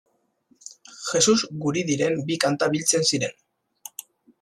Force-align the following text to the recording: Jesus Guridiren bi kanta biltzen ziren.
Jesus 1.09 1.37
Guridiren 1.67 2.19
bi 2.31 2.41
kanta 2.49 2.75
biltzen 2.77 3.11
ziren. 3.13 3.41